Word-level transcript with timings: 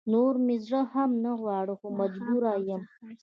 نور 0.11 0.33
مې 0.45 0.55
زړه 0.65 0.81
هم 0.93 1.11
نه 1.23 1.31
غواړي 1.41 1.73
خو 1.79 1.87
مجبوره 1.99 2.53
يم 2.67 2.81